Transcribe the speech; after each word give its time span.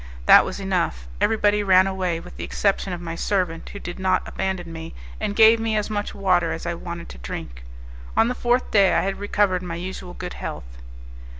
That 0.25 0.45
was 0.45 0.59
enough; 0.59 1.07
everybody 1.21 1.61
ran 1.61 1.85
away, 1.85 2.19
with 2.19 2.35
the 2.35 2.43
exception 2.43 2.91
of 2.91 3.01
my 3.01 3.13
servant, 3.13 3.69
who 3.69 3.77
did 3.77 3.99
not 3.99 4.27
abandon 4.27 4.73
me, 4.73 4.95
and 5.19 5.35
gave 5.35 5.59
me 5.59 5.77
as 5.77 5.91
much 5.91 6.15
water 6.15 6.51
as 6.51 6.65
I 6.65 6.73
wanted 6.73 7.07
to 7.09 7.19
drink. 7.19 7.63
On 8.17 8.27
the 8.27 8.33
fourth 8.33 8.71
day 8.71 8.95
I 8.95 9.01
had 9.03 9.19
recovered 9.19 9.61
my 9.61 9.75
usual 9.75 10.15
good 10.15 10.33
health. 10.33 10.79